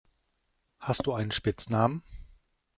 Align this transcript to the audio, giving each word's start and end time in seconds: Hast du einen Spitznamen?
Hast 0.79 1.05
du 1.05 1.13
einen 1.13 1.29
Spitznamen? 1.29 2.01